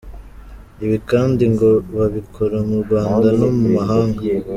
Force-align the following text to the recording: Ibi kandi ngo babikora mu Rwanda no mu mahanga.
Ibi 0.85 0.97
kandi 1.09 1.43
ngo 1.53 1.69
babikora 1.97 2.57
mu 2.67 2.77
Rwanda 2.83 3.27
no 3.39 3.47
mu 3.57 3.67
mahanga. 3.75 4.21